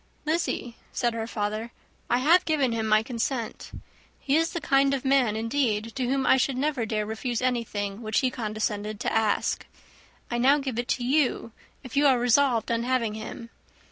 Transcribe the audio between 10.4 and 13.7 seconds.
give it to you, if you are resolved on having him.